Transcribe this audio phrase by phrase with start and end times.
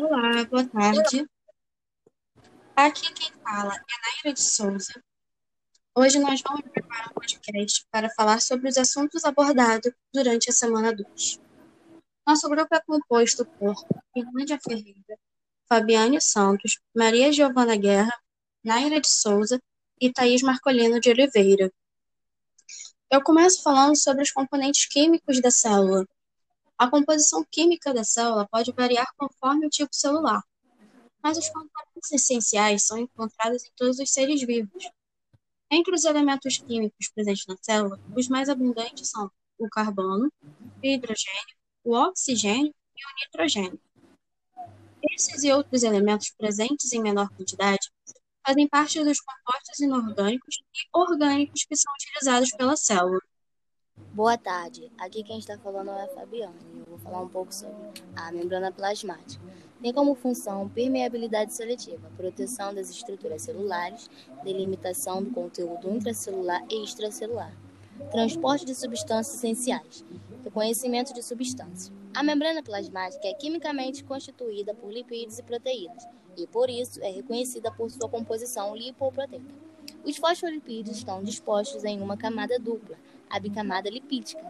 [0.00, 1.28] Olá, boa tarde.
[2.76, 4.92] Aqui quem fala é Naira de Souza.
[5.92, 10.94] Hoje nós vamos preparar um podcast para falar sobre os assuntos abordados durante a Semana
[10.94, 11.40] 2.
[12.24, 13.74] Nosso grupo é composto por
[14.14, 15.18] Fernândia Ferreira,
[15.68, 18.16] Fabiane Santos, Maria Giovana Guerra,
[18.62, 19.60] Naira de Souza
[20.00, 21.72] e Thaís Marcolino de Oliveira.
[23.10, 26.06] Eu começo falando sobre os componentes químicos da célula.
[26.78, 30.40] A composição química da célula pode variar conforme o tipo celular,
[31.20, 34.88] mas os componentes essenciais são encontrados em todos os seres vivos.
[35.68, 41.56] Entre os elementos químicos presentes na célula, os mais abundantes são o carbono, o hidrogênio,
[41.82, 43.80] o oxigênio e o nitrogênio.
[45.12, 47.90] Esses e outros elementos presentes em menor quantidade
[48.46, 53.20] fazem parte dos compostos inorgânicos e orgânicos que são utilizados pela célula.
[54.18, 57.54] Boa tarde, aqui quem está falando é a Fabiana e eu vou falar um pouco
[57.54, 57.76] sobre
[58.16, 59.40] a membrana plasmática.
[59.80, 64.10] Tem como função permeabilidade seletiva, proteção das estruturas celulares,
[64.42, 67.56] delimitação do conteúdo intracelular e extracelular,
[68.10, 70.04] transporte de substâncias essenciais,
[70.42, 71.92] reconhecimento de substâncias.
[72.12, 76.04] A membrana plasmática é quimicamente constituída por lipídios e proteínas
[76.36, 79.54] e, por isso, é reconhecida por sua composição lipoproteica.
[80.04, 82.96] Os fosfolipídios estão dispostos em uma camada dupla,
[83.30, 84.44] a bicamada lipídica.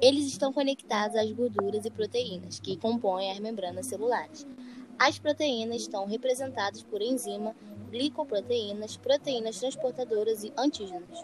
[0.00, 4.46] Eles estão conectados às gorduras e proteínas que compõem as membranas celulares.
[4.98, 7.54] As proteínas estão representadas por enzima,
[7.90, 11.22] glicoproteínas, proteínas transportadoras e antígenos.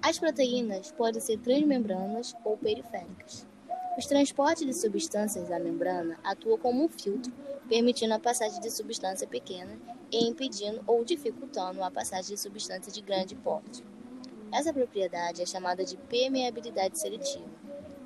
[0.00, 3.46] As proteínas podem ser transmembranas ou periféricas.
[3.96, 7.32] Os transportes de substâncias da membrana atuam como um filtro,
[7.68, 9.78] permitindo a passagem de substância pequena
[10.10, 13.84] e impedindo ou dificultando a passagem de substância de grande porte.
[14.54, 17.44] Essa propriedade é chamada de permeabilidade seletiva.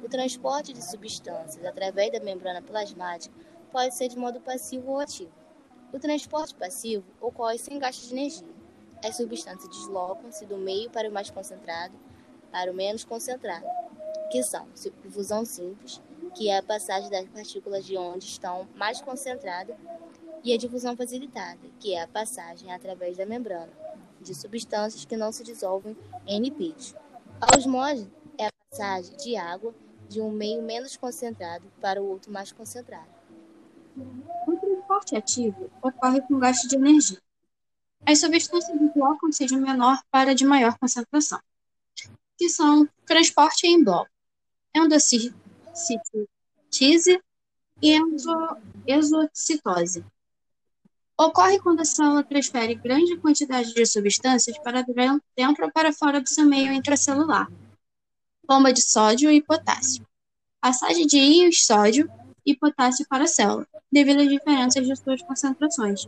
[0.02, 3.34] O transporte de substâncias através da membrana plasmática
[3.70, 5.30] pode ser de modo passivo ou ativo.
[5.92, 8.48] O transporte passivo ocorre sem gasto de energia.
[9.04, 11.94] As substâncias deslocam-se do meio para o mais concentrado
[12.50, 13.66] para o menos concentrado,
[14.32, 14.66] que são
[15.02, 16.00] difusão simples,
[16.34, 19.76] que é a passagem das partículas de onde estão mais concentradas,
[20.42, 23.70] e a difusão facilitada, que é a passagem através da membrana
[24.20, 25.96] de substâncias que não se dissolvem
[26.26, 26.94] em lipídios.
[27.40, 29.74] A osmose é a passagem de água
[30.08, 33.08] de um meio menos concentrado para o outro mais concentrado.
[34.46, 37.20] O transporte ativo ocorre com gasto de energia.
[38.06, 41.40] As substâncias deslocam-se de menor para de maior concentração,
[42.36, 44.10] que são transporte em bloco,
[44.74, 45.34] endocitose
[47.82, 47.98] e
[48.86, 50.04] exocitose.
[51.20, 56.28] Ocorre quando a célula transfere grande quantidade de substâncias para dentro ou para fora do
[56.28, 57.50] seu meio intracelular.
[58.46, 60.06] Bomba de sódio e potássio.
[60.60, 62.08] Passagem de íons sódio
[62.46, 66.06] e potássio para a célula, devido às diferenças de suas concentrações.